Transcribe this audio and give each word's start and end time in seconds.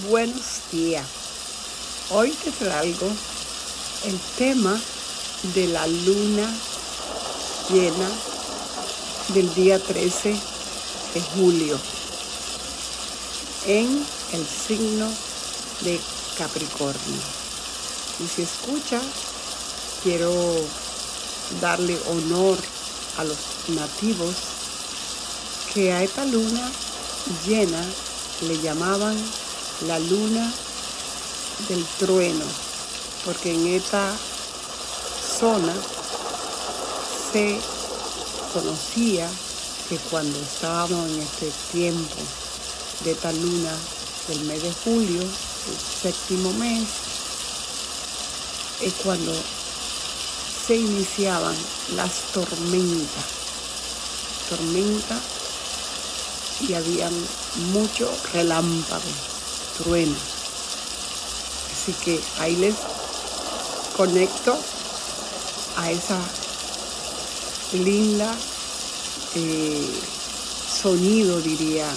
Buenos 0.00 0.70
días. 0.72 1.04
Hoy 2.08 2.30
te 2.30 2.50
traigo 2.50 3.06
el 4.04 4.18
tema 4.38 4.80
de 5.54 5.66
la 5.66 5.86
luna 5.86 6.50
llena 7.68 8.08
del 9.34 9.54
día 9.54 9.78
13 9.78 10.30
de 10.30 11.20
julio 11.36 11.78
en 13.66 14.02
el 14.32 14.46
signo 14.46 15.10
de 15.82 16.00
Capricornio. 16.38 17.20
Y 18.18 18.28
si 18.28 18.42
escucha, 18.44 18.98
quiero 20.02 20.32
darle 21.60 21.98
honor 22.08 22.56
a 23.18 23.24
los 23.24 23.36
nativos 23.68 24.34
que 25.74 25.92
a 25.92 26.02
esta 26.02 26.24
luna 26.24 26.72
llena 27.46 27.84
le 28.40 28.58
llamaban 28.62 29.18
la 29.86 29.98
luna 29.98 30.52
del 31.68 31.84
trueno, 31.98 32.44
porque 33.24 33.52
en 33.52 33.66
esta 33.68 34.14
zona 35.38 35.74
se 37.32 37.58
conocía 38.52 39.28
que 39.88 39.96
cuando 40.10 40.38
estábamos 40.38 41.10
en 41.10 41.20
este 41.20 41.50
tiempo 41.72 42.16
de 43.04 43.12
esta 43.12 43.32
luna 43.32 43.72
del 44.28 44.40
mes 44.42 44.62
de 44.62 44.72
julio, 44.84 45.22
el 45.22 46.02
séptimo 46.02 46.52
mes, 46.54 46.88
es 48.82 48.92
cuando 49.02 49.32
se 50.66 50.76
iniciaban 50.76 51.54
las 51.96 52.12
tormentas. 52.32 53.24
Tormenta 54.48 55.18
y 56.60 56.74
habían 56.74 57.12
mucho 57.72 58.12
relámpago 58.32 59.31
trueno. 59.82 60.14
Así 61.72 61.92
que 62.04 62.20
ahí 62.38 62.56
les 62.56 62.74
conecto 63.96 64.56
a 65.76 65.90
esa 65.90 66.18
linda 67.72 68.34
eh, 69.34 69.90
sonido, 70.82 71.40
diría, 71.40 71.88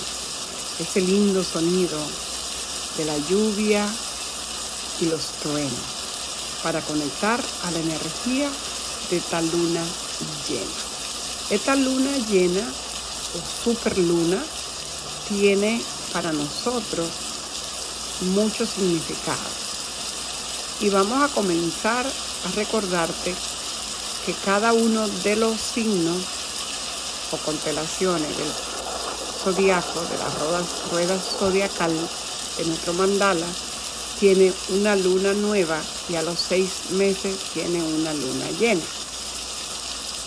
ese 0.79 1.01
lindo 1.01 1.43
sonido 1.43 1.97
de 2.97 3.05
la 3.05 3.17
lluvia 3.29 3.87
y 5.01 5.05
los 5.05 5.25
truenos 5.41 5.95
para 6.63 6.81
conectar 6.81 7.39
a 7.63 7.71
la 7.71 7.79
energía 7.79 8.49
de 9.09 9.17
esta 9.17 9.41
luna 9.41 9.83
llena. 10.47 10.71
Esta 11.49 11.75
luna 11.75 12.17
llena 12.29 12.61
o 13.35 13.63
super 13.63 13.97
luna 13.97 14.41
tiene 15.27 15.81
para 16.13 16.31
nosotros 16.31 17.07
mucho 18.21 18.65
significado. 18.65 19.37
Y 20.79 20.89
vamos 20.89 21.23
a 21.23 21.33
comenzar 21.33 22.05
a 22.05 22.51
recordarte 22.55 23.33
que 24.25 24.33
cada 24.45 24.73
uno 24.73 25.07
de 25.07 25.35
los 25.35 25.59
signos 25.59 26.17
o 27.31 27.37
constelaciones 27.37 28.37
del 28.37 28.51
zodiaco, 29.43 30.01
de 30.01 30.17
la 30.17 30.29
rueda, 30.29 30.63
rueda 30.91 31.19
zodiacal 31.19 31.93
de 32.57 32.65
nuestro 32.65 32.93
mandala, 32.93 33.47
tiene 34.19 34.51
una 34.69 34.95
luna 34.95 35.33
nueva 35.33 35.81
y 36.09 36.15
a 36.15 36.21
los 36.21 36.39
seis 36.39 36.91
meses 36.91 37.37
tiene 37.53 37.81
una 37.83 38.13
luna 38.13 38.49
llena. 38.59 38.83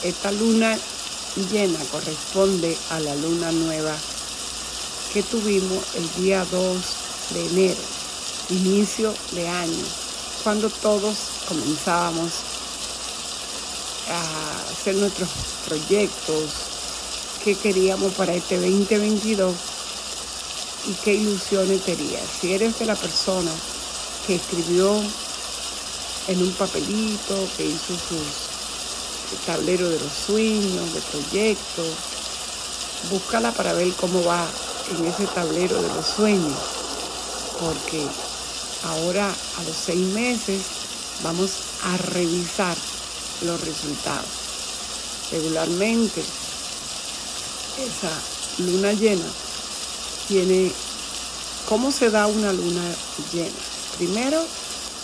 Esta 0.03 0.31
luna 0.33 0.79
llena 1.51 1.79
corresponde 1.91 2.77
a 2.91 3.01
la 3.01 3.15
luna 3.17 3.51
nueva 3.53 3.95
que 5.13 5.23
tuvimos 5.23 5.83
el 5.95 6.23
día 6.23 6.45
2 6.51 6.77
de 7.31 7.47
enero, 7.47 7.81
inicio 8.51 9.15
de 9.33 9.49
año, 9.49 9.85
cuando 10.43 10.71
todos 10.71 11.17
comenzábamos 11.49 12.33
a 14.11 14.73
hacer 14.73 14.95
nuestros 14.97 15.29
proyectos 15.67 16.51
que 17.45 17.55
queríamos 17.55 18.13
para 18.15 18.35
este 18.35 18.57
2022 18.57 19.55
y 20.89 20.93
qué 21.05 21.15
ilusiones 21.15 21.83
tenía. 21.83 22.21
Si 22.41 22.53
eres 22.53 22.79
de 22.79 22.87
la 22.87 22.97
persona 22.97 23.51
que 24.27 24.37
escribió 24.37 24.95
en 26.29 26.43
un 26.43 26.53
papelito, 26.53 27.37
que 27.57 27.67
hizo 27.67 27.95
sus 27.95 28.49
tablero 29.45 29.91
de 29.91 30.01
los 30.01 30.13
sueños, 30.13 30.95
de 30.95 31.01
proyectos, 31.03 31.87
búscala 33.11 33.53
para 33.53 33.75
ver 33.75 33.93
cómo 33.93 34.25
va 34.25 34.47
en 34.91 35.05
ese 35.05 35.27
tablero 35.27 35.83
de 35.83 35.89
los 35.89 36.07
sueños 36.07 36.78
porque 37.61 38.05
ahora 38.85 39.29
a 39.29 39.63
los 39.65 39.77
seis 39.77 40.07
meses 40.15 40.63
vamos 41.23 41.51
a 41.85 41.97
revisar 41.97 42.77
los 43.43 43.61
resultados. 43.61 44.27
Regularmente 45.31 46.23
esa 47.79 48.63
luna 48.63 48.93
llena 48.93 49.27
tiene, 50.27 50.73
¿cómo 51.69 51.93
se 51.93 52.11
da 52.11 52.27
una 52.27 52.53
luna 52.53 52.83
llena? 53.33 53.57
Primero 53.99 54.45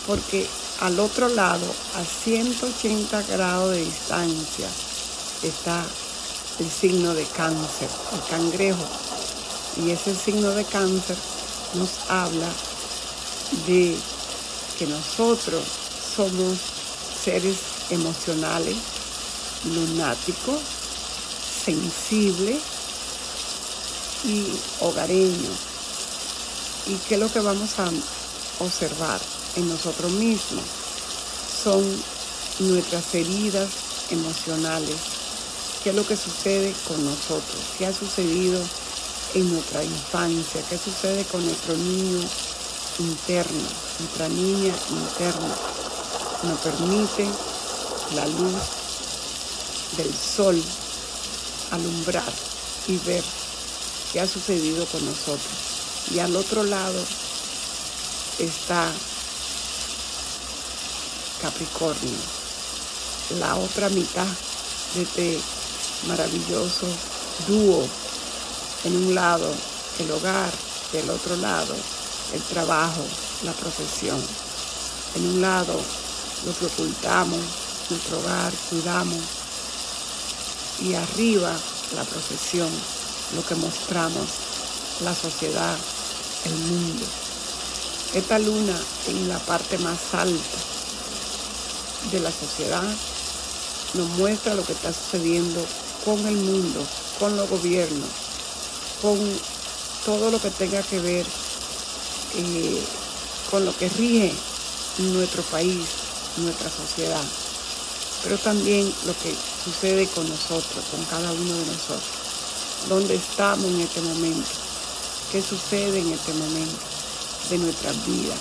porque 0.06 0.46
al 0.80 0.98
otro 0.98 1.28
lado, 1.28 1.64
a 1.96 2.04
180 2.04 3.22
grados 3.22 3.70
de 3.72 3.84
distancia, 3.84 4.68
está 5.42 5.84
el 6.58 6.70
signo 6.70 7.14
de 7.14 7.24
cáncer, 7.24 7.88
el 8.12 8.28
cangrejo. 8.28 8.84
Y 9.84 9.90
ese 9.90 10.14
signo 10.14 10.50
de 10.50 10.64
cáncer 10.64 11.16
nos 11.74 11.90
habla 12.08 12.48
de 13.66 13.96
que 14.78 14.86
nosotros 14.86 15.62
somos 16.16 16.58
seres 17.24 17.56
emocionales, 17.90 18.76
lunáticos, 19.64 20.60
sensibles 21.64 22.60
y 24.24 24.46
hogareños. 24.80 25.58
¿Y 26.86 26.94
qué 27.08 27.14
es 27.14 27.20
lo 27.20 27.32
que 27.32 27.40
vamos 27.40 27.78
a 27.78 27.90
observar 28.62 29.20
en 29.56 29.68
nosotros 29.68 30.12
mismos? 30.12 30.64
Son 31.62 31.82
nuestras 32.60 33.14
heridas 33.14 33.68
emocionales. 34.10 34.96
¿Qué 35.82 35.90
es 35.90 35.96
lo 35.96 36.06
que 36.06 36.16
sucede 36.16 36.74
con 36.86 37.04
nosotros? 37.04 37.60
¿Qué 37.78 37.86
ha 37.86 37.92
sucedido 37.92 38.60
en 39.34 39.52
nuestra 39.52 39.82
infancia, 39.82 40.62
qué 40.70 40.78
sucede 40.78 41.24
con 41.24 41.44
nuestro 41.44 41.76
niño 41.76 42.20
interno, 43.00 43.62
nuestra 43.98 44.28
niña 44.28 44.72
interna. 44.90 45.54
Nos 46.44 46.60
permite 46.60 47.28
la 48.14 48.26
luz 48.26 48.62
del 49.96 50.14
sol 50.14 50.62
alumbrar 51.72 52.32
y 52.86 52.96
ver 52.98 53.24
qué 54.12 54.20
ha 54.20 54.26
sucedido 54.26 54.86
con 54.86 55.04
nosotros. 55.04 55.52
Y 56.12 56.20
al 56.20 56.36
otro 56.36 56.62
lado 56.62 57.00
está 58.38 58.92
Capricornio, 61.42 62.16
la 63.40 63.56
otra 63.56 63.88
mitad 63.88 64.26
de 64.94 65.02
este 65.02 65.40
maravilloso 66.06 66.86
dúo 67.48 67.88
en 68.84 68.96
un 68.96 69.14
lado 69.14 69.50
el 69.98 70.10
hogar, 70.10 70.52
del 70.92 71.10
otro 71.10 71.36
lado 71.36 71.74
el 72.32 72.42
trabajo, 72.42 73.04
la 73.44 73.52
profesión. 73.52 74.20
En 75.16 75.26
un 75.26 75.40
lado 75.40 75.74
lo 76.46 76.58
que 76.58 76.66
ocultamos, 76.66 77.40
nuestro 77.90 78.18
hogar, 78.18 78.52
cuidamos. 78.70 79.22
Y 80.80 80.94
arriba 80.94 81.52
la 81.94 82.04
profesión, 82.04 82.70
lo 83.36 83.44
que 83.46 83.54
mostramos, 83.54 84.28
la 85.02 85.14
sociedad, 85.14 85.76
el 86.44 86.54
mundo. 86.54 87.06
Esta 88.14 88.38
luna 88.38 88.76
en 89.08 89.28
la 89.28 89.38
parte 89.38 89.78
más 89.78 89.98
alta 90.12 90.58
de 92.10 92.20
la 92.20 92.30
sociedad 92.30 92.84
nos 93.94 94.08
muestra 94.10 94.54
lo 94.54 94.64
que 94.64 94.72
está 94.72 94.92
sucediendo 94.92 95.64
con 96.04 96.26
el 96.26 96.36
mundo, 96.36 96.84
con 97.18 97.36
los 97.36 97.48
gobiernos, 97.48 98.23
con 99.00 99.18
todo 100.04 100.30
lo 100.30 100.40
que 100.40 100.50
tenga 100.50 100.82
que 100.82 101.00
ver 101.00 101.26
eh, 102.36 102.82
con 103.50 103.64
lo 103.64 103.76
que 103.76 103.88
rige 103.88 104.32
nuestro 104.98 105.42
país, 105.44 105.86
nuestra 106.38 106.70
sociedad, 106.70 107.22
pero 108.22 108.38
también 108.38 108.92
lo 109.06 109.12
que 109.12 109.34
sucede 109.64 110.06
con 110.08 110.28
nosotros, 110.28 110.84
con 110.90 111.04
cada 111.04 111.30
uno 111.32 111.54
de 111.54 111.66
nosotros. 111.66 112.24
¿Dónde 112.88 113.14
estamos 113.14 113.64
en 113.66 113.80
este 113.80 114.00
momento? 114.00 114.50
¿Qué 115.32 115.40
sucede 115.40 116.00
en 116.00 116.12
este 116.12 116.32
momento 116.34 116.76
de 117.50 117.58
nuestra 117.58 117.92
vida? 118.06 118.34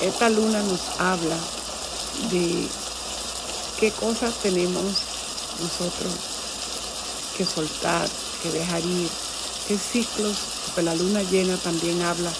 Esta 0.00 0.30
luna 0.30 0.62
nos 0.62 0.80
habla 0.98 1.36
de 2.30 2.66
qué 3.78 3.90
cosas 3.92 4.34
tenemos 4.42 4.84
nosotros 5.60 6.12
que 7.36 7.44
soltar, 7.44 8.08
que 8.42 8.50
dejar 8.50 8.84
ir, 8.84 9.08
qué 9.68 9.78
ciclos 9.78 10.36
Porque 10.66 10.82
la 10.82 10.94
luna 10.94 11.22
llena 11.22 11.56
también 11.56 12.02
habla 12.02 12.32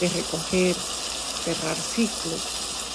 de 0.00 0.08
recoger, 0.08 0.76
cerrar 1.44 1.76
ciclos, 1.76 2.40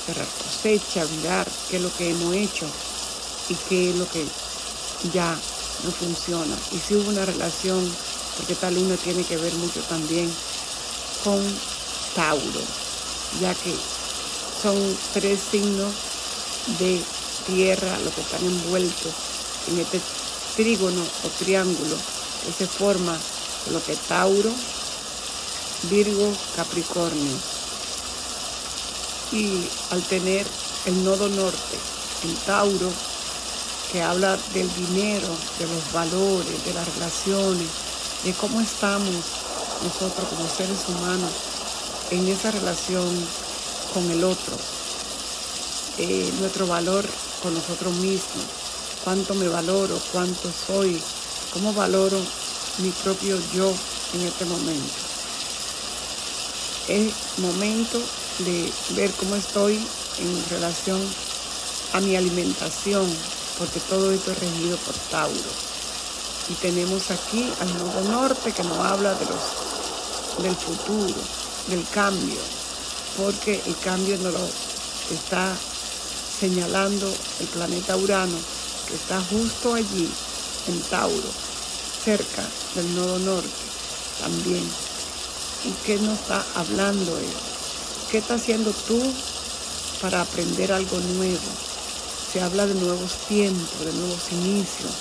cerrar 0.05 0.27
cosecha, 0.27 1.05
mirar 1.17 1.47
qué 1.69 1.77
es 1.77 1.81
lo 1.81 1.93
que 1.95 2.09
hemos 2.09 2.33
hecho 2.35 2.65
y 3.49 3.55
qué 3.67 3.89
es 3.89 3.95
lo 3.97 4.09
que 4.09 4.25
ya 5.13 5.37
no 5.83 5.91
funciona. 5.91 6.55
Y 6.71 6.79
si 6.79 6.95
hubo 6.95 7.09
una 7.09 7.25
relación, 7.25 7.83
porque 8.37 8.53
esta 8.53 8.71
luna 8.71 8.95
tiene 8.95 9.23
que 9.23 9.37
ver 9.37 9.53
mucho 9.55 9.81
también 9.81 10.31
con 11.23 11.41
Tauro, 12.15 12.61
ya 13.41 13.53
que 13.53 13.73
son 14.61 14.77
tres 15.13 15.39
signos 15.51 15.91
de 16.79 17.01
tierra 17.47 17.99
los 17.99 18.13
que 18.13 18.21
están 18.21 18.45
envueltos 18.45 19.13
en 19.67 19.79
este 19.79 19.99
trígono 20.55 21.01
o 21.01 21.27
triángulo 21.43 21.97
se 22.51 22.67
forma 22.67 23.17
lo 23.71 23.83
que 23.83 23.95
Tauro, 23.95 24.51
Virgo, 25.89 26.31
Capricornio. 26.55 27.37
Y 29.31 29.67
al 29.91 30.01
tener 30.03 30.45
el 30.85 31.03
nodo 31.03 31.29
norte 31.29 31.77
en 32.23 32.35
Tauro, 32.45 32.91
que 33.91 34.01
habla 34.01 34.37
del 34.53 34.73
dinero, 34.75 35.27
de 35.59 35.67
los 35.67 35.91
valores, 35.93 36.65
de 36.65 36.73
las 36.73 36.93
relaciones, 36.95 37.67
de 38.23 38.33
cómo 38.33 38.59
estamos 38.59 39.13
nosotros 39.83 40.27
como 40.29 40.49
seres 40.49 40.79
humanos 40.87 41.31
en 42.09 42.27
esa 42.27 42.51
relación 42.51 43.09
con 43.93 44.09
el 44.09 44.23
otro, 44.23 44.57
eh, 45.99 46.31
nuestro 46.39 46.67
valor 46.67 47.05
con 47.41 47.53
nosotros 47.53 47.93
mismos, 47.95 48.45
cuánto 49.03 49.35
me 49.35 49.47
valoro, 49.47 49.99
cuánto 50.11 50.49
soy, 50.51 51.01
cómo 51.53 51.71
valoro 51.73 52.19
mi 52.79 52.89
propio 52.89 53.39
yo 53.53 53.71
en 54.13 54.21
este 54.21 54.45
momento. 54.45 54.93
Es 56.87 57.13
momento 57.37 58.01
de 58.39 58.71
ver 58.95 59.11
cómo 59.11 59.35
estoy 59.35 59.75
en 60.17 60.49
relación 60.49 60.99
a 61.93 61.99
mi 62.01 62.15
alimentación, 62.15 63.05
porque 63.59 63.79
todo 63.81 64.11
esto 64.11 64.31
es 64.31 64.39
regido 64.39 64.77
por 64.77 64.95
Tauro. 65.11 65.51
Y 66.49 66.53
tenemos 66.55 67.11
aquí 67.11 67.49
al 67.61 67.77
nodo 67.77 68.01
norte 68.11 68.51
que 68.51 68.63
nos 68.63 68.79
habla 68.79 69.13
de 69.13 69.25
los, 69.25 70.43
del 70.43 70.55
futuro, 70.55 71.15
del 71.67 71.85
cambio, 71.93 72.39
porque 73.17 73.61
el 73.65 73.77
cambio 73.77 74.17
nos 74.17 74.33
lo 74.33 74.49
está 75.11 75.55
señalando 76.39 77.13
el 77.39 77.47
planeta 77.47 77.95
Urano, 77.95 78.37
que 78.87 78.95
está 78.95 79.21
justo 79.21 79.75
allí, 79.75 80.09
en 80.67 80.81
Tauro, 80.83 81.42
cerca 82.03 82.43
del 82.75 82.95
nodo 82.95 83.17
norte 83.19 83.49
también. 84.19 84.63
¿Y 85.63 85.71
qué 85.85 85.97
nos 85.99 86.19
está 86.19 86.43
hablando 86.55 87.17
él? 87.17 87.33
¿Qué 88.11 88.17
está 88.17 88.35
haciendo 88.35 88.71
tú 88.87 89.01
para 90.01 90.21
aprender 90.21 90.73
algo 90.73 90.99
nuevo? 90.99 91.39
Se 92.31 92.41
habla 92.41 92.67
de 92.67 92.73
nuevos 92.75 93.13
tiempos, 93.29 93.85
de 93.85 93.93
nuevos 93.93 94.31
inicios 94.31 94.91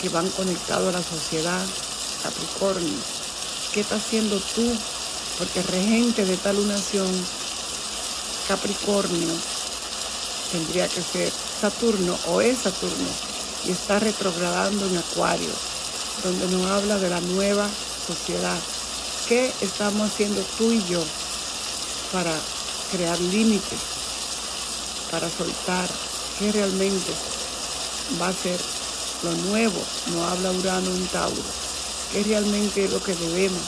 que 0.00 0.08
van 0.08 0.28
conectados 0.30 0.88
a 0.88 0.98
la 0.98 1.04
sociedad, 1.04 1.64
Capricornio. 2.22 2.98
¿Qué 3.72 3.80
está 3.80 3.96
haciendo 3.96 4.40
tú? 4.54 4.76
Porque 5.38 5.62
regente 5.62 6.24
de 6.24 6.36
tal 6.36 6.56
lunación, 6.56 7.10
Capricornio, 8.48 9.28
tendría 10.50 10.88
que 10.88 11.02
ser 11.02 11.32
Saturno 11.60 12.18
o 12.26 12.40
es 12.40 12.58
Saturno 12.58 13.33
y 13.66 13.70
está 13.72 13.98
retrogradando 13.98 14.86
en 14.86 14.98
Acuario, 14.98 15.50
donde 16.22 16.46
nos 16.48 16.70
habla 16.70 16.98
de 16.98 17.10
la 17.10 17.20
nueva 17.20 17.68
sociedad. 18.06 18.58
¿Qué 19.28 19.52
estamos 19.60 20.10
haciendo 20.10 20.42
tú 20.58 20.70
y 20.70 20.84
yo 20.84 21.02
para 22.12 22.32
crear 22.92 23.18
límites, 23.18 23.78
para 25.10 25.28
soltar 25.30 25.88
qué 26.38 26.52
realmente 26.52 27.10
va 28.20 28.28
a 28.28 28.32
ser 28.32 28.60
lo 29.22 29.32
nuevo? 29.48 29.82
No 30.12 30.24
habla 30.26 30.50
Urano 30.50 30.90
en 30.90 31.06
Tauro. 31.08 31.42
¿Qué 32.12 32.22
realmente 32.22 32.84
es 32.84 32.92
lo 32.92 33.02
que 33.02 33.14
debemos? 33.14 33.62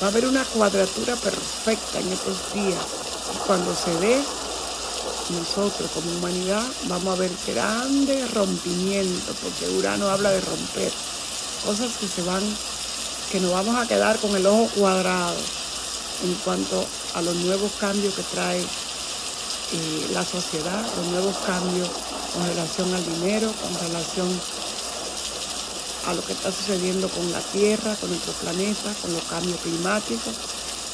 Va 0.00 0.06
a 0.06 0.10
haber 0.10 0.26
una 0.26 0.44
cuadratura 0.44 1.16
perfecta 1.16 1.98
en 1.98 2.12
estos 2.12 2.54
días. 2.54 2.80
Y 3.34 3.38
cuando 3.46 3.74
se 3.74 3.94
dé, 3.96 4.20
nosotros 5.30 5.90
como 5.94 6.10
humanidad 6.12 6.62
vamos 6.88 7.16
a 7.16 7.20
ver 7.20 7.30
grandes 7.46 8.30
rompimientos, 8.32 9.36
porque 9.42 9.68
Urano 9.76 10.08
habla 10.08 10.30
de 10.30 10.40
romper, 10.40 10.92
cosas 11.64 11.96
que 11.98 12.06
se 12.06 12.22
van, 12.22 12.42
que 13.30 13.40
nos 13.40 13.52
vamos 13.52 13.76
a 13.76 13.86
quedar 13.86 14.18
con 14.18 14.34
el 14.36 14.46
ojo 14.46 14.68
cuadrado 14.76 15.36
en 16.24 16.34
cuanto 16.44 16.84
a 17.14 17.22
los 17.22 17.34
nuevos 17.36 17.72
cambios 17.80 18.14
que 18.14 18.22
trae 18.22 18.60
eh, 18.60 20.10
la 20.12 20.24
sociedad, 20.24 20.84
los 20.96 21.06
nuevos 21.08 21.36
cambios 21.46 21.88
con 22.34 22.46
relación 22.46 22.94
al 22.94 23.04
dinero, 23.04 23.52
con 23.62 23.88
relación 23.88 24.28
a 26.06 26.14
lo 26.14 26.24
que 26.24 26.32
está 26.32 26.50
sucediendo 26.50 27.08
con 27.08 27.30
la 27.32 27.40
Tierra, 27.40 27.94
con 27.96 28.10
nuestro 28.10 28.32
planeta, 28.34 28.92
con 29.00 29.12
los 29.12 29.22
cambios 29.24 29.58
climáticos. 29.60 30.34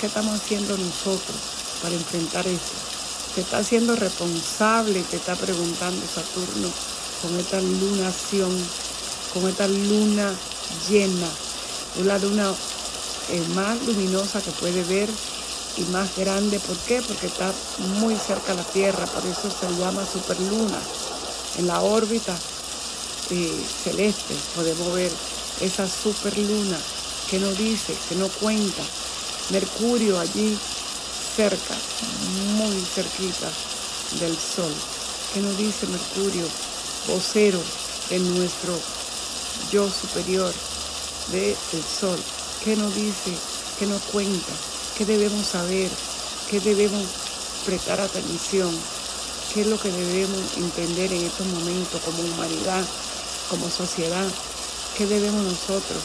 ¿Qué 0.01 0.07
estamos 0.07 0.35
haciendo 0.41 0.77
nosotros 0.77 1.37
para 1.83 1.95
enfrentar 1.95 2.47
esto? 2.47 2.88
Te 3.38 3.43
está 3.43 3.58
haciendo 3.58 3.94
responsable, 3.94 5.00
te 5.05 5.14
está 5.14 5.37
preguntando 5.37 6.05
Saturno 6.12 6.69
con 7.23 7.38
esta 7.38 7.61
lunación, 7.61 8.50
con 9.32 9.49
esta 9.49 9.69
luna 9.69 10.35
llena, 10.90 11.29
una 12.00 12.19
luna 12.19 12.52
eh, 13.31 13.40
más 13.55 13.81
luminosa 13.87 14.40
que 14.40 14.50
puede 14.50 14.82
ver 14.82 15.08
y 15.76 15.82
más 15.93 16.17
grande. 16.17 16.58
¿Por 16.58 16.76
qué? 16.79 17.00
Porque 17.00 17.29
está 17.29 17.52
muy 18.00 18.17
cerca 18.17 18.50
a 18.50 18.56
la 18.56 18.64
Tierra, 18.64 19.06
por 19.06 19.25
eso 19.25 19.49
se 19.49 19.73
llama 19.79 20.05
superluna. 20.05 20.81
En 21.58 21.69
la 21.69 21.81
órbita 21.81 22.37
eh, 23.31 23.64
celeste 23.85 24.35
podemos 24.56 24.93
ver 24.94 25.12
esa 25.61 25.87
superluna 25.87 26.76
que 27.31 27.38
no 27.38 27.52
dice, 27.52 27.94
que 28.08 28.17
no 28.17 28.26
cuenta. 28.26 28.82
Mercurio 29.50 30.19
allí 30.19 30.58
cerca, 31.38 31.76
muy 32.56 32.81
cerquita 32.81 33.49
del 34.19 34.37
Sol. 34.37 34.75
¿Qué 35.32 35.40
nos 35.40 35.56
dice 35.56 35.87
Mercurio, 35.87 36.44
vocero 37.06 37.62
de 38.11 38.19
nuestro 38.19 38.76
yo 39.70 39.88
superior 39.88 40.52
del 41.31 41.55
Sol? 41.85 42.19
¿Qué 42.64 42.75
nos 42.75 42.93
dice? 42.93 43.31
¿Qué 43.79 43.87
nos 43.87 44.02
cuenta? 44.11 44.52
¿Qué 44.96 45.06
debemos 45.06 45.46
saber? 45.46 45.88
¿Qué 46.50 46.59
debemos 46.59 47.07
prestar 47.64 48.00
atención? 48.00 48.76
¿Qué 49.54 49.61
es 49.61 49.68
lo 49.68 49.78
que 49.78 49.92
debemos 49.92 50.57
entender 50.57 51.12
en 51.12 51.25
estos 51.25 51.47
momentos 51.47 52.00
como 52.04 52.21
humanidad, 52.21 52.85
como 53.49 53.71
sociedad? 53.71 54.26
¿Qué 54.97 55.07
debemos 55.07 55.45
nosotros? 55.45 56.02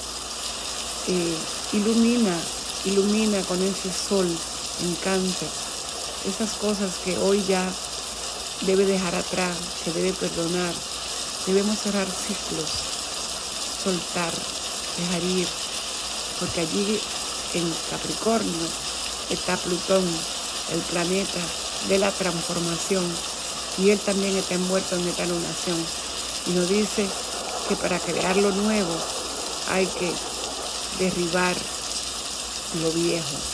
Eh, 1.08 1.36
ilumina, 1.74 2.38
ilumina 2.86 3.42
con 3.46 3.60
ese 3.64 3.92
sol 3.92 4.28
en 4.82 4.96
cáncer, 4.96 5.50
esas 6.28 6.54
cosas 6.54 6.92
que 7.04 7.18
hoy 7.18 7.44
ya 7.48 7.70
debe 8.62 8.86
dejar 8.86 9.16
atrás, 9.16 9.56
que 9.84 9.92
debe 9.92 10.14
perdonar. 10.14 10.74
Debemos 11.46 11.78
cerrar 11.80 12.08
ciclos, 12.08 12.70
soltar, 13.84 14.34
dejar 14.98 15.24
ir, 15.24 15.48
porque 16.40 16.62
allí 16.62 17.00
en 17.54 17.74
Capricornio 17.90 18.68
está 19.30 19.58
Plutón, 19.58 20.06
el 20.72 20.80
planeta 20.80 21.40
de 21.90 22.00
la 22.00 22.12
transformación, 22.12 23.06
y 23.78 23.90
él 23.90 24.00
también 24.00 24.38
está 24.38 24.56
envuelto 24.56 24.96
en 24.96 25.08
esta 25.08 25.26
lunación. 25.26 25.86
Y 26.48 26.52
nos 26.52 26.70
dice 26.70 27.06
que 27.68 27.76
para 27.76 28.00
crear 28.00 28.38
lo 28.38 28.52
nuevo 28.52 28.96
hay 29.72 29.86
que 29.86 30.12
derribar 31.00 31.56
lo 32.82 32.92
viejo 32.92 33.53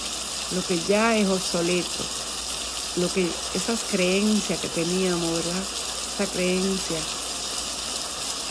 lo 0.56 0.66
que 0.66 0.80
ya 0.88 1.16
es 1.16 1.28
obsoleto, 1.28 2.04
lo 2.98 3.12
que 3.12 3.30
esas 3.54 3.80
creencias 3.92 4.60
que 4.60 4.68
teníamos, 4.70 5.32
¿verdad? 5.32 5.64
Esa 6.16 6.26
creencia 6.32 7.00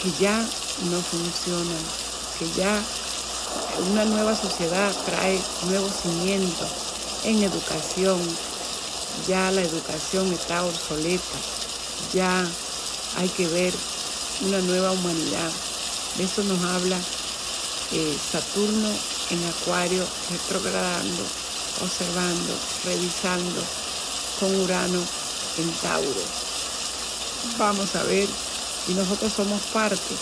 que 0.03 0.13
ya 0.23 0.39
no 0.91 1.01
funcionan, 1.03 1.83
que 2.39 2.49
ya 2.53 2.81
una 3.91 4.05
nueva 4.05 4.37
sociedad 4.37 4.95
trae 5.07 5.41
nuevos 5.67 5.93
cimientos 6.03 6.69
en 7.25 7.43
educación, 7.43 8.21
ya 9.27 9.51
la 9.51 9.63
educación 9.63 10.33
está 10.33 10.65
obsoleta, 10.65 11.39
ya 12.13 12.47
hay 13.17 13.29
que 13.31 13.47
ver 13.49 13.75
una 14.43 14.61
nueva 14.61 14.93
humanidad. 14.93 15.51
De 16.17 16.25
eso 16.25 16.45
nos 16.45 16.63
habla 16.63 16.97
eh, 17.93 18.17
Saturno 18.31 18.89
en 19.31 19.45
Acuario 19.49 20.05
retrogradando 20.31 21.25
observando, 21.83 22.55
revisando 22.85 23.63
con 24.41 24.55
Urano 24.61 25.03
en 25.59 25.71
Tauro. 25.83 26.23
Vamos 27.59 27.95
a 27.97 28.03
ver, 28.05 28.29
y 28.89 28.95
nosotros 28.95 29.33
somos 29.33 29.61
parte. 29.73 30.15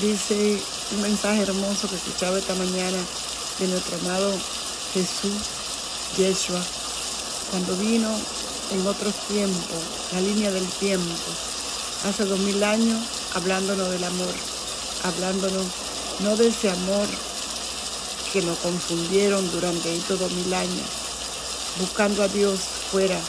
Dice 0.00 0.58
un 0.92 1.02
mensaje 1.02 1.42
hermoso 1.42 1.88
que 1.88 1.96
escuchaba 1.96 2.38
esta 2.38 2.54
mañana 2.54 2.98
de 3.58 3.68
nuestro 3.68 3.96
amado 3.98 4.32
Jesús, 4.94 5.32
Yeshua, 6.16 6.62
cuando 7.50 7.76
vino 7.76 8.08
en 8.72 8.86
otros 8.86 9.14
tiempos, 9.28 9.82
la 10.12 10.20
línea 10.20 10.50
del 10.50 10.66
tiempo, 10.66 11.14
hace 12.08 12.24
dos 12.24 12.38
mil 12.40 12.62
años, 12.64 12.98
hablándonos 13.34 13.90
del 13.90 14.04
amor, 14.04 14.34
hablándonos 15.04 15.66
no 16.20 16.36
de 16.36 16.48
ese 16.48 16.70
amor 16.70 17.06
que 18.32 18.42
nos 18.42 18.58
confundieron 18.58 19.50
durante 19.52 19.94
estos 19.94 20.18
mil 20.32 20.54
años, 20.54 20.86
buscando 21.78 22.22
a 22.22 22.28
Dios 22.28 22.60
fuera. 22.90 23.20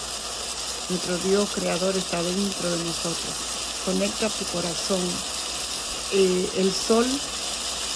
Nuestro 0.89 1.17
Dios 1.29 1.49
creador 1.53 1.95
está 1.95 2.21
dentro 2.23 2.69
de 2.69 2.83
nosotros. 2.83 3.33
Conecta 3.85 4.29
tu 4.29 4.45
corazón. 4.45 5.01
Eh, 6.13 6.49
el 6.57 6.71
sol 6.73 7.05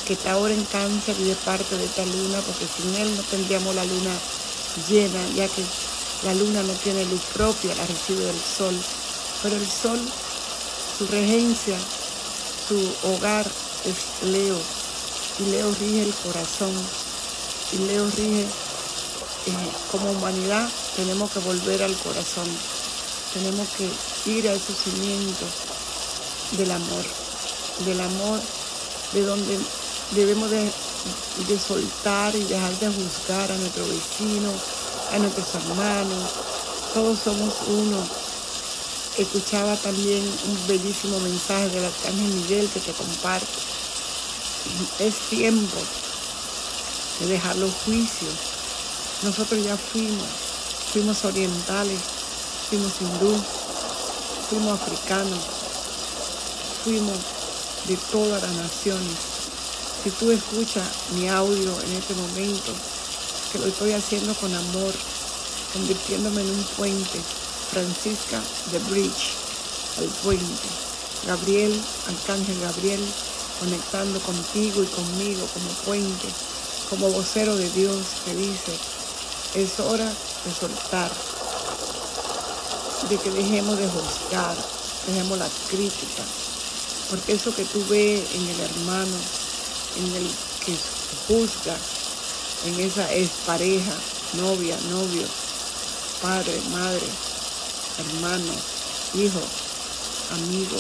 que 0.06 0.14
está 0.14 0.34
ahora 0.34 0.54
en 0.54 0.64
cáncer 0.66 1.16
y 1.20 1.30
es 1.30 1.38
parte 1.38 1.78
de 1.78 1.86
esta 1.86 2.06
luna, 2.06 2.40
porque 2.42 2.66
sin 2.66 2.96
él 2.96 3.16
no 3.16 3.24
tendríamos 3.24 3.76
la 3.76 3.86
luna 3.86 4.12
llena, 4.90 5.20
ya 5.36 5.48
que 5.48 5.64
la 6.24 6.34
luna 6.34 6.64
no 6.64 6.74
tiene 6.74 7.06
luz 7.06 7.22
propia, 7.34 7.76
la 7.76 7.86
recibe 7.86 8.26
del 8.26 8.40
sol. 8.40 8.76
Pero 9.44 9.56
el 9.56 9.68
sol, 9.68 10.00
su 10.98 11.08
regencia, 11.08 11.78
su 12.68 13.08
hogar 13.08 13.46
es 13.86 14.28
Leo. 14.28 14.77
Y 15.39 15.44
Leo 15.51 15.72
rige 15.79 16.03
el 16.03 16.13
corazón. 16.13 16.74
Y 17.74 17.77
Leo 17.88 18.06
rige, 18.10 18.41
eh, 18.41 19.70
como 19.91 20.12
humanidad, 20.12 20.67
tenemos 20.96 21.32
que 21.32 21.39
volver 21.39 21.84
al 21.84 21.96
corazón. 21.98 22.48
Tenemos 23.34 23.67
que 23.70 23.89
ir 24.32 24.48
a 24.50 24.53
esos 24.53 24.75
cimientos 24.75 25.50
del 26.58 26.72
amor. 26.72 27.06
Del 27.86 28.01
amor 28.01 28.39
de 29.13 29.22
donde 29.22 29.60
debemos 30.12 30.50
de, 30.50 30.63
de 31.48 31.60
soltar 31.60 32.36
y 32.36 32.44
dejar 32.44 32.79
de 32.79 32.88
juzgar 32.88 33.51
a 33.51 33.58
nuestro 33.58 33.86
vecino, 33.88 34.51
a 35.13 35.20
nuestros 35.20 35.56
hermanos. 35.56 36.29
Todos 36.94 37.20
somos 37.20 37.53
uno. 37.67 37.98
Escuchaba 39.17 39.75
también 39.77 40.24
un 40.48 40.67
bellísimo 40.67 41.20
mensaje 41.20 41.70
del 41.70 41.86
arcángel 41.86 42.34
Miguel 42.34 42.70
que 42.74 42.79
te 42.79 42.91
comparto. 42.91 43.48
Es 45.00 45.16
tiempo 45.30 45.78
de 47.20 47.28
dejar 47.28 47.56
los 47.58 47.72
juicios. 47.86 48.34
Nosotros 49.24 49.64
ya 49.64 49.76
fuimos, 49.76 50.28
fuimos 50.94 51.26
orientales, 51.26 52.00
fuimos 52.70 52.94
hindú, 53.02 53.36
fuimos 54.50 54.80
africanos, 54.80 55.40
fuimos 56.84 57.18
de 57.88 57.98
todas 58.12 58.42
las 58.42 58.52
naciones. 58.52 59.18
Si 60.04 60.12
tú 60.12 60.32
escuchas 60.32 60.86
mi 61.16 61.28
audio 61.28 61.82
en 61.82 61.92
este 61.94 62.14
momento, 62.14 62.72
que 63.52 63.60
lo 63.60 63.66
estoy 63.66 63.94
haciendo 63.94 64.34
con 64.36 64.54
amor, 64.54 64.94
convirtiéndome 65.74 66.42
en 66.42 66.50
un 66.50 66.64
puente. 66.78 67.20
Francisca 67.72 68.42
de 68.72 68.80
Bridge, 68.90 69.34
el 70.00 70.08
puente. 70.24 70.68
Gabriel, 71.26 71.78
Arcángel 72.08 72.60
Gabriel, 72.62 73.02
conectando 73.60 74.20
contigo 74.20 74.84
y 74.84 74.88
conmigo 74.88 75.48
como 75.54 75.70
puente, 75.86 76.28
como 76.90 77.10
vocero 77.10 77.56
de 77.56 77.70
Dios 77.72 77.98
que 78.26 78.36
dice, 78.36 78.74
es 79.56 79.80
hora 79.80 80.06
de 80.06 80.54
soltar, 80.60 81.12
de 83.10 83.18
que 83.18 83.32
dejemos 83.32 83.78
de 83.78 83.88
juzgar, 83.88 84.56
dejemos 85.08 85.38
la 85.38 85.50
crítica, 85.70 86.24
porque 87.10 87.34
eso 87.34 87.56
que 87.56 87.66
tú 87.66 87.84
ves 87.90 88.22
en 88.34 88.48
el 88.48 88.60
hermano, 88.60 89.18
en 89.98 90.16
el 90.16 90.28
que 90.66 90.76
juzga, 91.28 91.76
en 92.66 92.80
esa 92.80 93.08
pareja, 93.46 93.94
novia, 94.34 94.78
novio, 94.90 95.24
padre, 96.22 96.60
madre, 96.72 97.08
hermano, 98.00 98.54
hijo, 99.14 99.42
amigo, 100.34 100.78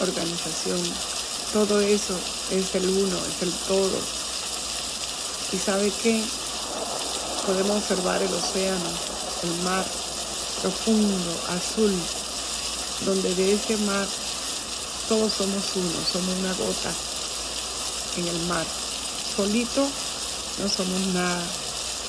organización. 0.00 1.13
Todo 1.54 1.80
eso 1.80 2.18
es 2.50 2.74
el 2.74 2.88
uno, 2.88 3.16
es 3.16 3.42
el 3.42 3.52
todo. 3.68 3.96
¿Y 5.52 5.56
sabe 5.56 5.92
qué? 6.02 6.20
Podemos 7.46 7.76
observar 7.76 8.20
el 8.20 8.34
océano, 8.34 8.90
el 9.44 9.62
mar 9.62 9.84
profundo, 10.60 11.30
azul, 11.50 11.94
donde 13.06 13.32
de 13.36 13.54
ese 13.54 13.76
mar 13.76 14.04
todos 15.08 15.32
somos 15.32 15.62
uno, 15.76 15.92
somos 16.12 16.36
una 16.38 16.52
gota 16.54 16.92
en 18.16 18.26
el 18.26 18.40
mar. 18.48 18.66
Solito 19.36 19.86
no 20.58 20.68
somos 20.68 21.00
nada, 21.14 21.46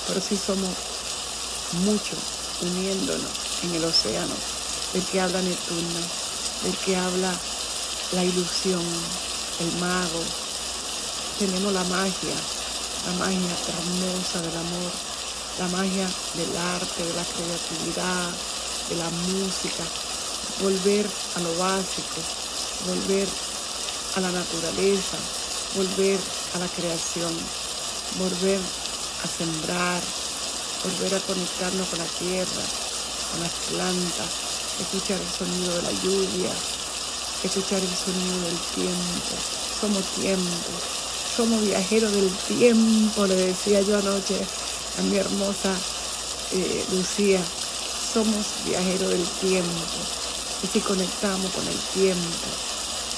pero 0.07 0.21
sí 0.27 0.39
somos 0.43 0.71
muchos 1.83 2.17
uniéndonos 2.63 3.29
en 3.61 3.75
el 3.75 3.85
océano, 3.85 4.33
del 4.91 5.03
que 5.03 5.21
habla 5.21 5.39
Neptuno, 5.39 5.99
del 6.63 6.75
que 6.77 6.95
habla 6.95 7.31
la 8.13 8.23
ilusión, 8.23 8.81
el 9.59 9.71
mago. 9.79 10.23
Tenemos 11.39 11.73
la 11.73 11.83
magia, 11.83 12.37
la 13.07 13.13
magia 13.25 13.55
hermosa 13.67 14.41
del 14.41 14.57
amor, 14.57 14.91
la 15.59 15.67
magia 15.69 16.07
del 16.35 16.57
arte, 16.57 17.03
de 17.03 17.13
la 17.13 17.25
creatividad, 17.25 18.29
de 18.89 18.95
la 18.95 19.09
música, 19.09 19.83
volver 20.61 21.05
a 21.35 21.39
lo 21.39 21.57
básico, 21.57 22.21
volver 22.87 23.27
a 24.15 24.19
la 24.21 24.31
naturaleza, 24.31 25.17
volver 25.75 26.19
a 26.55 26.59
la 26.59 26.67
creación 26.67 27.33
volver 28.17 28.59
a 28.59 29.27
sembrar, 29.27 30.01
volver 30.83 31.15
a 31.15 31.19
conectarnos 31.19 31.87
con 31.89 31.99
la 31.99 32.05
tierra, 32.05 32.63
con 33.31 33.41
las 33.41 33.51
plantas, 33.69 34.31
escuchar 34.79 35.19
el 35.19 35.31
sonido 35.31 35.75
de 35.75 35.81
la 35.81 35.91
lluvia, 35.91 36.51
escuchar 37.45 37.79
el 37.79 37.95
sonido 37.95 38.41
del 38.41 38.57
tiempo. 38.75 39.35
Somos 39.79 40.03
tiempo, 40.19 40.73
somos 41.35 41.61
viajeros 41.61 42.11
del 42.11 42.29
tiempo, 42.29 43.27
le 43.27 43.35
decía 43.35 43.81
yo 43.81 43.97
anoche 43.97 44.35
a 44.99 45.01
mi 45.03 45.17
hermosa 45.17 45.73
eh, 46.53 46.85
Lucía, 46.91 47.41
somos 48.13 48.45
viajeros 48.65 49.09
del 49.09 49.25
tiempo. 49.41 49.81
Y 50.63 50.67
si 50.67 50.79
conectamos 50.79 51.51
con 51.51 51.67
el 51.67 51.79
tiempo, 51.93 52.47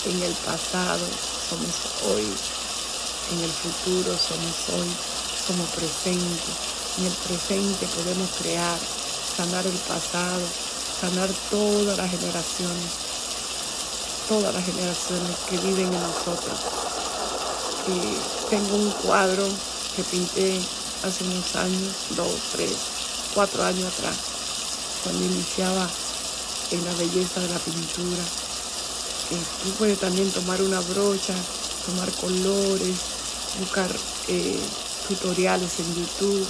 en 0.05 0.23
el 0.23 0.33
pasado, 0.33 1.05
somos 1.49 1.75
hoy 2.07 2.25
en 3.31 3.43
el 3.43 3.51
futuro 3.51 4.15
somos 4.15 4.79
hoy, 4.79 4.87
somos 5.47 5.69
presente. 5.71 6.47
En 6.97 7.05
el 7.05 7.13
presente 7.13 7.85
podemos 7.87 8.29
crear, 8.41 8.79
sanar 9.35 9.65
el 9.65 9.77
pasado, 9.83 10.41
sanar 11.01 11.29
todas 11.51 11.97
las 11.97 12.09
generaciones, 12.09 13.06
todas 14.27 14.53
las 14.53 14.65
generaciones 14.65 15.37
que 15.49 15.57
viven 15.57 15.93
en 15.93 16.01
nosotros. 16.01 16.59
Tengo 18.49 18.75
un 18.75 18.91
cuadro 18.91 19.47
que 19.95 20.03
pinté 20.03 20.59
hace 21.03 21.23
unos 21.23 21.55
años, 21.55 21.93
dos, 22.15 22.33
tres, 22.51 22.71
cuatro 23.33 23.63
años 23.63 23.85
atrás, 23.93 24.15
cuando 25.03 25.23
iniciaba 25.23 25.89
en 26.71 26.85
la 26.85 26.93
belleza 26.95 27.39
de 27.39 27.49
la 27.49 27.59
pintura. 27.59 28.23
tú 29.63 29.69
puedes 29.77 29.99
también 29.99 30.29
tomar 30.31 30.61
una 30.61 30.81
brocha, 30.81 31.33
tomar 31.85 32.11
colores, 32.13 32.95
buscar 33.59 33.89
eh, 34.27 34.59
tutoriales 35.07 35.79
en 35.79 35.95
YouTube 35.95 36.47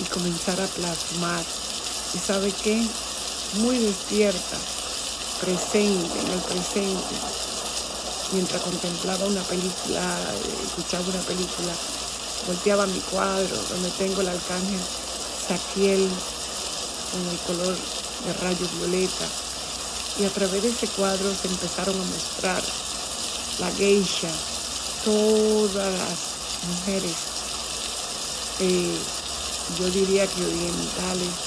y 0.00 0.04
comenzar 0.04 0.60
a 0.60 0.66
plasmar. 0.66 1.44
¿Y 2.14 2.18
sabe 2.18 2.52
qué? 2.52 2.86
Muy 3.54 3.78
despierta, 3.78 4.56
presente, 5.40 6.20
en 6.20 6.32
el 6.32 6.40
presente. 6.40 7.14
Mientras 8.32 8.62
contemplaba 8.62 9.24
una 9.26 9.42
película, 9.42 10.18
escuchaba 10.64 11.04
una 11.08 11.22
película, 11.22 11.72
volteaba 12.46 12.86
mi 12.86 12.98
cuadro 13.00 13.56
donde 13.70 13.90
tengo 13.90 14.20
el 14.20 14.28
arcángel 14.28 14.80
Saquiel 15.46 16.08
con 17.12 17.28
el 17.28 17.38
color 17.46 17.76
de 18.26 18.32
rayo 18.42 18.66
violeta. 18.78 19.26
Y 20.18 20.24
a 20.24 20.30
través 20.30 20.62
de 20.62 20.70
ese 20.70 20.88
cuadro 20.88 21.32
se 21.34 21.48
empezaron 21.48 21.94
a 21.94 22.04
mostrar 22.04 22.62
la 23.60 23.70
geisha, 23.72 24.30
todas 25.04 25.92
las 25.94 26.18
mujeres, 26.68 27.14
eh, 28.60 28.96
yo 29.78 29.90
diría 29.90 30.26
que 30.26 30.44
orientales 30.44 31.46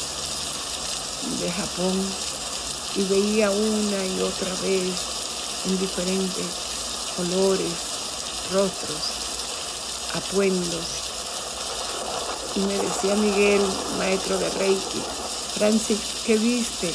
de 1.40 1.52
Japón, 1.52 2.00
y 2.96 3.04
veía 3.04 3.52
una 3.52 4.06
y 4.06 4.22
otra 4.22 4.54
vez 4.62 4.94
en 5.66 5.80
diferentes 5.80 6.46
colores, 7.16 7.72
rostros, 8.52 9.00
apuendos. 10.14 10.86
Y 12.56 12.60
me 12.62 12.78
decía 12.78 13.16
Miguel, 13.16 13.62
maestro 13.98 14.38
de 14.38 14.50
Reiki, 14.52 15.02
Francis, 15.58 16.00
¿qué 16.26 16.38
viste 16.38 16.94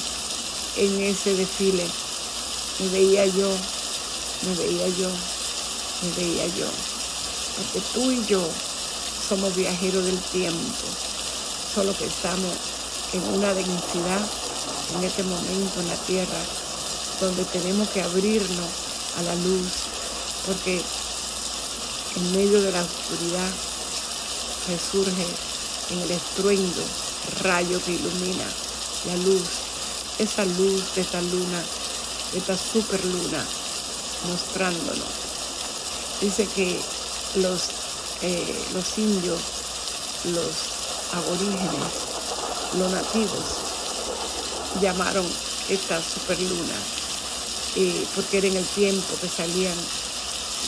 en 0.76 1.00
ese 1.02 1.34
desfile? 1.34 1.86
Me 2.80 2.88
veía 2.88 3.26
yo, 3.26 3.50
me 4.46 4.54
veía 4.56 4.88
yo 4.88 5.10
me 6.04 6.10
veía 6.22 6.46
yo. 6.48 6.66
porque 7.56 7.80
tú 7.94 8.10
y 8.10 8.24
yo 8.26 8.46
somos 9.28 9.54
viajeros 9.54 10.04
del 10.04 10.18
tiempo, 10.18 10.86
solo 11.74 11.96
que 11.96 12.06
estamos 12.06 12.52
en 13.12 13.22
una 13.34 13.54
densidad 13.54 14.20
en 14.96 15.04
este 15.04 15.22
momento 15.22 15.80
en 15.80 15.88
la 15.88 15.96
tierra, 15.96 16.38
donde 17.20 17.44
tenemos 17.44 17.88
que 17.88 18.02
abrirnos 18.02 18.70
a 19.18 19.22
la 19.22 19.34
luz, 19.36 19.72
porque 20.46 20.80
en 22.16 22.36
medio 22.36 22.60
de 22.62 22.72
la 22.72 22.82
oscuridad 22.82 23.50
resurge 24.68 25.26
en 25.90 26.00
el 26.00 26.10
estruendo 26.10 26.82
rayo 27.42 27.80
que 27.84 27.92
ilumina 27.92 28.44
la 29.06 29.16
luz, 29.18 29.42
esa 30.18 30.44
luz 30.44 30.94
de 30.94 31.02
esta 31.02 31.20
luna, 31.20 31.62
de 32.32 32.38
esta 32.38 32.56
superluna, 32.56 33.44
mostrándonos. 34.28 35.08
Dice 36.20 36.46
que 36.46 36.80
los, 37.36 37.62
eh, 38.22 38.64
los 38.72 38.98
indios, 38.98 39.40
los 40.24 40.54
aborígenes, 41.12 41.92
los 42.78 42.90
nativos, 42.92 43.63
llamaron 44.80 45.26
esta 45.68 46.00
superluna 46.02 46.74
eh, 47.76 48.06
porque 48.14 48.38
era 48.38 48.46
en 48.48 48.56
el 48.56 48.66
tiempo 48.66 49.14
que 49.20 49.28
salían 49.28 49.76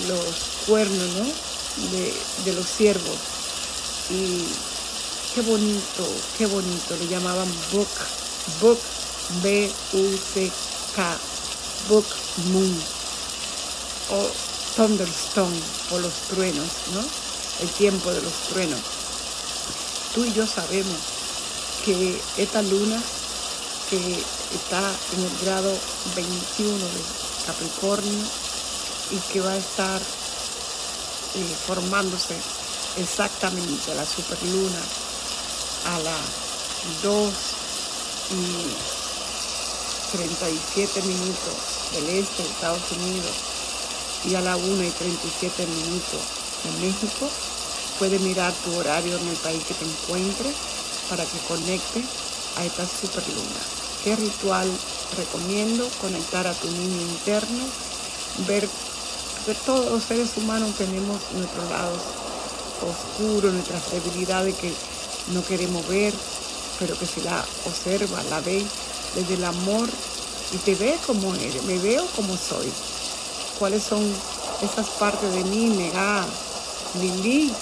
los 0.09 0.67
cuernos 0.67 1.15
de, 1.93 2.15
de 2.45 2.53
los 2.53 2.67
ciervos 2.67 3.17
y 4.11 4.45
qué 5.35 5.43
bonito, 5.43 6.09
qué 6.39 6.47
bonito, 6.47 6.97
le 6.97 7.09
llamaban 7.09 7.49
Book, 7.73 7.89
Book, 8.61 8.79
B-U-C-K, 9.43 11.19
Book 11.89 12.07
Moon, 12.53 12.83
o 14.11 14.31
Thunderstone, 14.77 15.61
por 15.91 16.01
los 16.01 16.13
truenos, 16.29 16.69
¿no? 16.95 17.01
El 17.61 17.69
tiempo 17.71 18.11
de 18.13 18.23
los 18.23 18.33
truenos. 18.49 18.81
Tú 20.15 20.25
y 20.25 20.33
yo 20.33 20.47
sabemos 20.47 20.99
que 21.85 22.19
esta 22.39 22.63
luna 22.63 23.03
que 23.91 23.97
está 24.55 24.83
en 25.15 25.23
el 25.23 25.39
grado 25.45 25.73
21 26.15 26.77
de 26.77 27.03
Capricornio 27.47 28.25
y 29.11 29.19
que 29.33 29.41
va 29.41 29.53
a 29.53 29.57
estar 29.57 30.01
eh, 30.01 31.57
formándose 31.67 32.35
exactamente 32.97 33.95
la 33.95 34.05
superluna 34.05 34.81
a 35.95 35.99
las 36.01 37.03
2 37.03 37.33
y 38.31 40.17
37 40.17 41.03
minutos 41.03 41.55
del 41.93 42.09
este 42.09 42.43
de 42.43 42.49
Estados 42.49 42.93
Unidos 42.93 43.35
y 44.25 44.35
a 44.35 44.41
la 44.41 44.57
1 44.57 44.83
y 44.83 44.91
37 44.91 45.67
minutos 45.67 46.21
en 46.65 46.81
México. 46.81 47.29
Puedes 47.99 48.21
mirar 48.21 48.53
tu 48.65 48.77
horario 48.77 49.17
en 49.17 49.29
el 49.29 49.37
país 49.37 49.63
que 49.65 49.75
te 49.75 49.85
encuentres 49.85 50.55
para 51.09 51.25
que 51.25 51.39
conecte 51.47 52.05
a 52.57 52.65
esta 52.65 52.87
superluna. 52.87 53.61
¿Qué 54.05 54.17
ritual 54.17 54.71
recomiendo? 55.17 55.89
Conectar 56.01 56.47
a 56.47 56.55
tu 56.55 56.69
niño 56.71 57.01
interno, 57.01 57.65
ver 58.47 58.69
que 59.45 59.55
todos 59.55 59.91
los 59.91 60.03
seres 60.03 60.37
humanos 60.37 60.75
tenemos 60.77 61.21
nuestros 61.33 61.71
lados 61.71 62.01
oscuros, 62.83 63.53
nuestras 63.53 63.91
debilidades 63.91 64.55
que 64.57 64.73
no 65.33 65.45
queremos 65.45 65.87
ver, 65.89 66.13
pero 66.79 66.99
que 66.99 67.07
si 67.07 67.21
la 67.23 67.45
observa, 67.65 68.23
la 68.31 68.41
ve 68.41 68.65
desde 69.15 69.35
el 69.35 69.45
amor 69.45 69.89
y 70.53 70.59
te 70.59 70.75
ve 70.75 70.97
como 71.07 71.35
eres, 71.35 71.63
me 71.65 71.79
veo 71.79 72.07
como 72.15 72.37
soy. 72.37 72.73
¿Cuáles 73.59 73.83
son 73.83 74.03
esas 74.63 74.89
partes 74.99 75.33
de 75.35 75.45
mí 75.45 75.67
negadas? 75.67 76.27
Lili 77.01 77.53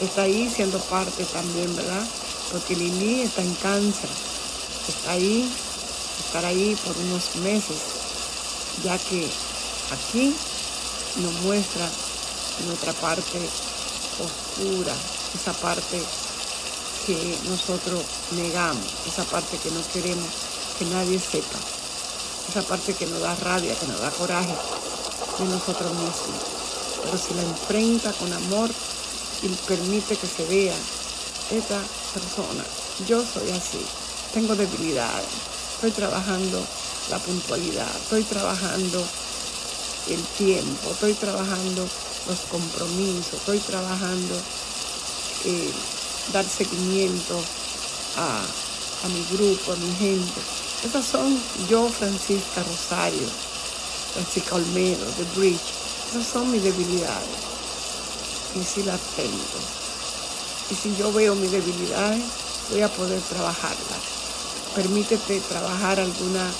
está 0.00 0.22
ahí 0.22 0.50
siendo 0.54 0.78
parte 0.80 1.24
también, 1.24 1.74
¿verdad? 1.76 2.06
Porque 2.50 2.76
Lili 2.76 3.22
está 3.22 3.42
en 3.42 3.54
cáncer, 3.56 4.10
está 4.88 5.12
ahí, 5.12 5.50
estará 6.24 6.48
ahí 6.48 6.76
por 6.84 6.96
unos 6.96 7.36
meses, 7.36 7.78
ya 8.84 8.96
que 8.98 9.28
aquí 9.90 10.34
nos 11.16 11.32
muestra 11.42 11.88
nuestra 12.66 12.92
parte 12.94 13.38
oscura, 14.22 14.94
esa 15.34 15.52
parte 15.54 16.00
que 17.06 17.38
nosotros 17.48 18.02
negamos, 18.32 18.86
esa 19.06 19.24
parte 19.24 19.58
que 19.58 19.70
no 19.70 19.80
queremos 19.92 20.28
que 20.78 20.84
nadie 20.86 21.18
sepa, 21.18 21.58
esa 22.48 22.62
parte 22.62 22.94
que 22.94 23.06
nos 23.06 23.20
da 23.20 23.34
rabia, 23.36 23.74
que 23.74 23.86
nos 23.86 24.00
da 24.00 24.10
coraje 24.10 24.54
de 25.38 25.44
nosotros 25.46 25.92
mismos. 25.92 26.40
Pero 27.02 27.18
si 27.18 27.34
la 27.34 27.42
enfrenta 27.42 28.12
con 28.12 28.32
amor 28.32 28.70
y 29.42 29.48
permite 29.66 30.16
que 30.16 30.26
se 30.26 30.44
vea 30.44 30.74
esta 31.50 31.80
yo 33.06 33.22
soy 33.22 33.50
así, 33.50 33.84
tengo 34.32 34.56
debilidades, 34.56 35.28
estoy 35.74 35.90
trabajando 35.90 36.64
la 37.10 37.18
puntualidad, 37.18 37.88
estoy 38.02 38.22
trabajando 38.24 39.04
el 40.08 40.22
tiempo, 40.38 40.90
estoy 40.92 41.12
trabajando 41.14 41.86
los 42.26 42.38
compromisos, 42.50 43.34
estoy 43.34 43.58
trabajando 43.58 44.34
eh, 45.44 45.70
dar 46.32 46.44
seguimiento 46.44 47.38
a, 48.16 48.40
a 49.04 49.08
mi 49.08 49.36
grupo, 49.36 49.72
a 49.72 49.76
mi 49.76 49.94
gente. 49.96 50.40
Esas 50.84 51.04
son 51.04 51.38
yo, 51.68 51.88
Francisca 51.88 52.62
Rosario, 52.62 53.28
Francisca 54.14 54.54
Olmedo, 54.54 55.04
The 55.18 55.38
Bridge. 55.38 55.60
Esas 56.10 56.26
son 56.26 56.50
mis 56.50 56.62
debilidades. 56.62 57.28
Y 58.54 58.64
si 58.64 58.82
las 58.84 59.00
tengo. 59.16 59.85
Y 60.70 60.74
si 60.74 60.96
yo 60.96 61.12
veo 61.12 61.34
mis 61.36 61.52
debilidades, 61.52 62.24
voy 62.70 62.82
a 62.82 62.88
poder 62.88 63.20
trabajarlas. 63.20 64.02
Permítete 64.74 65.40
trabajar 65.40 66.00
alguna 66.00 66.50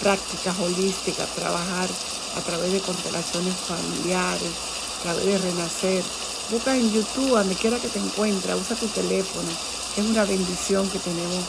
práctica 0.00 0.54
holística, 0.60 1.26
trabajar 1.36 1.88
a 2.36 2.40
través 2.40 2.72
de 2.72 2.80
constelaciones 2.80 3.54
familiares, 3.54 4.50
a 4.98 5.02
través 5.02 5.26
de 5.26 5.38
renacer. 5.38 6.02
Busca 6.50 6.74
en 6.74 6.90
YouTube, 6.90 7.30
donde 7.30 7.54
quiera 7.54 7.78
que 7.78 7.88
te 7.88 7.98
encuentres, 7.98 8.56
usa 8.56 8.76
tu 8.76 8.86
teléfono. 8.88 9.48
Es 9.96 10.04
una 10.04 10.24
bendición 10.24 10.88
que 10.88 10.98
tenemos 10.98 11.44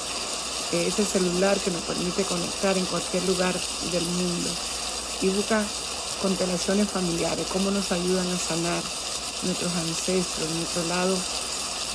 ese 0.73 1.05
celular 1.05 1.57
que 1.59 1.71
nos 1.71 1.81
permite 1.83 2.23
conectar 2.23 2.77
en 2.77 2.85
cualquier 2.85 3.23
lugar 3.23 3.55
del 3.91 4.03
mundo. 4.03 4.49
Y 5.21 5.29
busca 5.29 5.63
constelaciones 6.21 6.89
familiares, 6.89 7.47
cómo 7.51 7.71
nos 7.71 7.91
ayudan 7.91 8.27
a 8.27 8.37
sanar 8.37 8.83
nuestros 9.43 9.71
ancestros, 9.73 10.49
nuestro 10.49 10.83
lado 10.87 11.15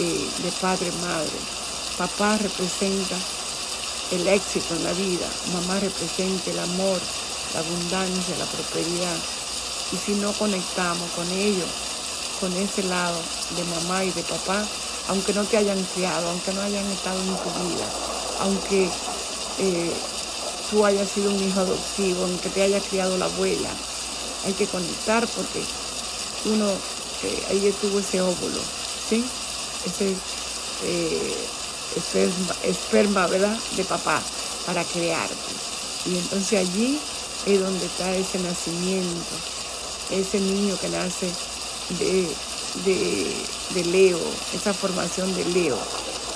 de 0.04 0.52
padre, 0.60 0.90
madre. 1.02 1.38
Papá 1.98 2.38
representa 2.38 3.16
el 4.12 4.26
éxito 4.26 4.74
en 4.74 4.84
la 4.84 4.92
vida, 4.92 5.26
mamá 5.52 5.78
representa 5.78 6.50
el 6.50 6.58
amor, 6.58 6.98
la 7.54 7.60
abundancia, 7.60 8.36
la 8.38 8.46
prosperidad. 8.46 9.16
Y 9.92 9.96
si 9.96 10.12
no 10.14 10.32
conectamos 10.32 11.10
con 11.12 11.30
ellos, 11.30 11.68
con 12.40 12.52
ese 12.56 12.82
lado 12.84 13.18
de 13.56 13.64
mamá 13.64 14.04
y 14.04 14.10
de 14.12 14.22
papá, 14.22 14.64
aunque 15.08 15.34
no 15.34 15.44
te 15.44 15.56
hayan 15.58 15.82
criado, 15.94 16.30
aunque 16.30 16.52
no 16.52 16.62
hayan 16.62 16.86
estado 16.90 17.20
en 17.20 17.26
tu 17.26 17.50
vida, 17.68 17.86
aunque 18.40 18.88
eh, 19.58 19.92
tú 20.70 20.86
hayas 20.86 21.08
sido 21.10 21.30
un 21.30 21.42
hijo 21.42 21.60
adoptivo, 21.60 22.24
aunque 22.24 22.48
te 22.48 22.62
haya 22.62 22.80
criado 22.80 23.18
la 23.18 23.26
abuela, 23.26 23.68
hay 24.46 24.52
que 24.54 24.66
conectar 24.66 25.26
porque 25.28 25.62
uno, 26.46 26.70
eh, 27.24 27.46
ahí 27.50 27.66
estuvo 27.66 27.98
ese 27.98 28.20
óvulo, 28.20 28.60
¿sí? 29.08 29.24
Ese 29.86 30.14
eh, 30.84 31.36
esperma, 31.96 32.54
esperma, 32.64 33.26
¿verdad? 33.26 33.58
De 33.76 33.84
papá 33.84 34.22
para 34.66 34.84
crearte. 34.84 35.34
Y 36.06 36.16
entonces 36.16 36.60
allí 36.60 36.98
es 37.46 37.60
donde 37.60 37.86
está 37.86 38.14
ese 38.14 38.38
nacimiento, 38.40 39.36
ese 40.10 40.40
niño 40.40 40.76
que 40.80 40.88
nace 40.88 41.30
de, 41.98 42.28
de, 43.74 43.84
Leo, 43.84 44.20
esa 44.54 44.72
formación 44.72 45.34
de 45.34 45.44
Leo, 45.46 45.78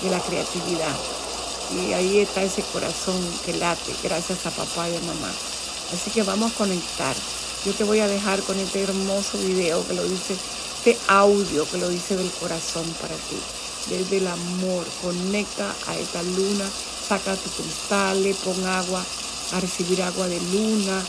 de 0.02 0.11
la 0.11 0.20
creatividad. 0.20 0.96
Y 1.72 1.92
ahí 1.92 2.18
está 2.18 2.42
ese 2.42 2.62
corazón 2.72 3.16
que 3.44 3.54
late 3.54 3.94
gracias 4.02 4.46
a 4.46 4.50
papá 4.50 4.88
y 4.88 4.96
a 4.96 5.00
mamá. 5.00 5.33
Así 5.92 6.11
que 6.11 6.22
vamos 6.22 6.52
a 6.52 6.54
conectar. 6.54 7.14
Yo 7.64 7.72
te 7.72 7.85
voy 7.85 8.00
a 8.00 8.09
dejar 8.09 8.42
con 8.42 8.59
este 8.59 8.83
hermoso 8.83 9.38
video 9.38 9.87
que 9.87 9.94
lo 9.94 10.04
dice, 10.04 10.37
este 10.85 11.01
audio 11.09 11.66
que 11.70 11.79
lo 11.79 11.88
dice 11.88 12.14
del 12.14 12.31
corazón 12.33 12.85
para 13.01 13.14
ti. 13.14 13.40
Desde 13.88 14.18
el 14.18 14.27
amor, 14.27 14.85
conecta 15.01 15.75
a 15.87 15.97
esta 15.97 16.23
luna, 16.23 16.64
saca 17.09 17.35
tu 17.37 17.49
cristal, 17.49 18.23
le 18.23 18.35
pon 18.35 18.66
agua 18.66 19.03
a 19.53 19.61
recibir 19.61 20.03
agua 20.03 20.29
de 20.29 20.38
luna, 20.53 21.03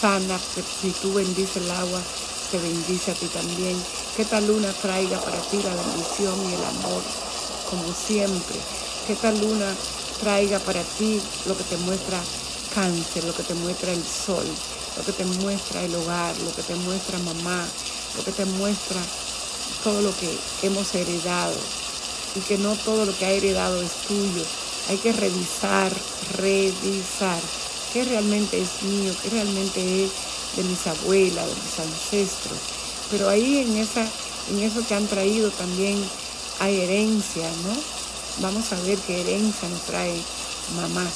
sana, 0.00 0.40
si 0.80 0.90
tú 0.90 1.14
bendices 1.14 1.58
el 1.58 1.70
agua, 1.70 2.00
te 2.50 2.58
bendice 2.58 3.12
a 3.12 3.14
ti 3.14 3.26
también. 3.26 3.80
Que 4.16 4.22
esta 4.22 4.40
luna 4.40 4.72
traiga 4.82 5.20
para 5.20 5.40
ti 5.42 5.58
la 5.62 5.76
bendición 5.76 6.34
y 6.50 6.54
el 6.54 6.64
amor, 6.64 7.02
como 7.70 7.94
siempre. 7.94 8.56
Que 9.06 9.12
esta 9.12 9.30
luna 9.30 9.72
traiga 10.20 10.58
para 10.58 10.82
ti 10.98 11.20
lo 11.46 11.56
que 11.56 11.62
te 11.62 11.76
muestra 11.76 12.20
cáncer, 12.74 13.22
lo 13.22 13.34
que 13.34 13.44
te 13.44 13.54
muestra 13.54 13.92
el 13.92 14.02
sol, 14.02 14.46
lo 14.96 15.04
que 15.04 15.12
te 15.12 15.24
muestra 15.24 15.80
el 15.84 15.94
hogar, 15.94 16.36
lo 16.40 16.52
que 16.52 16.62
te 16.62 16.74
muestra 16.74 17.18
mamá, 17.20 17.64
lo 18.16 18.24
que 18.24 18.32
te 18.32 18.44
muestra 18.44 19.00
todo 19.82 20.00
lo 20.02 20.16
que 20.16 20.38
hemos 20.62 20.94
heredado 20.94 21.56
y 22.36 22.40
que 22.40 22.58
no 22.58 22.74
todo 22.76 23.04
lo 23.04 23.16
que 23.16 23.26
ha 23.26 23.30
heredado 23.30 23.80
es 23.82 23.92
tuyo. 24.06 24.44
Hay 24.88 24.96
que 24.98 25.12
revisar, 25.12 25.92
revisar 26.38 27.40
qué 27.92 28.04
realmente 28.04 28.60
es 28.60 28.82
mío, 28.82 29.12
qué 29.22 29.30
realmente 29.30 30.04
es 30.04 30.10
de 30.56 30.64
mis 30.64 30.86
abuelas, 30.86 31.46
de 31.46 31.54
mis 31.54 31.78
ancestros. 31.78 32.58
Pero 33.10 33.28
ahí 33.28 33.58
en, 33.58 33.76
esa, 33.76 34.06
en 34.50 34.60
eso 34.60 34.86
que 34.86 34.94
han 34.94 35.06
traído 35.06 35.50
también 35.50 36.02
hay 36.60 36.80
herencia, 36.80 37.48
¿no? 37.64 37.76
Vamos 38.40 38.72
a 38.72 38.80
ver 38.82 38.98
qué 38.98 39.20
herencia 39.20 39.68
nos 39.68 39.82
trae 39.82 40.16
mamá, 40.76 41.06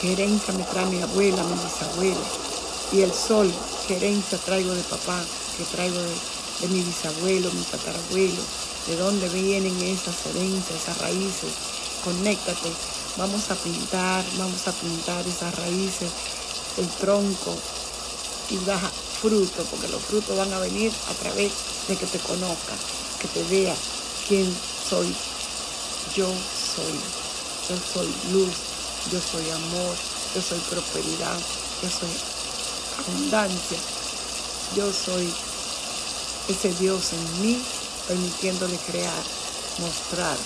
qué 0.00 0.12
herencia 0.12 0.52
me 0.54 0.64
trae 0.64 0.86
mi 0.86 1.00
abuela, 1.00 1.42
mi 1.44 1.54
bisabuela. 1.54 2.26
Y 2.90 3.02
el 3.02 3.12
sol, 3.12 3.52
qué 3.86 3.96
herencia 3.96 4.38
traigo 4.38 4.72
de 4.72 4.82
papá, 4.82 5.22
qué 5.58 5.64
traigo 5.64 5.98
de, 5.98 6.68
mi 6.68 6.82
bisabuelo, 6.82 7.50
mi 7.50 7.62
tatarabuelo, 7.62 8.42
de 8.86 8.96
dónde 8.96 9.28
vienen 9.28 9.76
esas 9.82 10.14
herencias, 10.26 10.82
esas 10.82 10.98
raíces. 10.98 11.50
Conéctate, 12.04 12.70
vamos 13.16 13.50
a 13.50 13.56
pintar, 13.56 14.24
vamos 14.38 14.68
a 14.68 14.72
pintar 14.72 15.26
esas 15.26 15.52
raíces, 15.56 16.10
el 16.78 16.86
tronco 17.00 17.56
y 18.50 18.56
baja 18.58 18.90
fruto, 19.20 19.64
porque 19.64 19.88
los 19.88 20.00
frutos 20.02 20.36
van 20.36 20.52
a 20.52 20.60
venir 20.60 20.92
a 21.10 21.14
través 21.14 21.52
de 21.88 21.96
que 21.96 22.06
te 22.06 22.18
conozca, 22.20 22.74
que 23.20 23.26
te 23.28 23.42
vea 23.44 23.74
quién 24.28 24.46
soy. 24.88 25.12
Yo 26.14 26.26
soy, 26.26 26.94
yo 27.68 27.76
soy 27.92 28.14
luz, 28.32 28.54
yo 29.10 29.20
soy 29.20 29.50
amor, 29.50 29.96
yo 30.34 30.40
soy 30.40 30.58
prosperidad, 30.70 31.38
yo 31.82 31.90
soy 31.90 32.10
abundancia, 32.98 33.78
yo 34.76 34.92
soy 34.92 35.32
ese 36.48 36.72
Dios 36.74 37.12
en 37.12 37.42
mí 37.42 37.62
permitiéndole 38.06 38.78
crear, 38.90 39.22
mostrar 39.78 40.36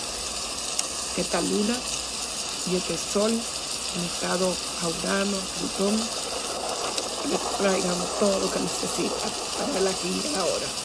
que 1.14 1.20
esta 1.20 1.40
luna 1.40 1.76
y 2.70 2.76
este 2.76 2.98
sol 2.98 3.30
en 3.30 4.04
estado 4.04 4.52
aurano, 4.82 5.36
Plutón, 5.58 5.96
le 7.30 7.38
traigan 7.58 7.96
todo 8.18 8.38
lo 8.40 8.50
que 8.50 8.60
necesita 8.60 9.28
para 9.58 9.78
el 9.78 9.86
aquí 9.86 10.22
ahora. 10.36 10.66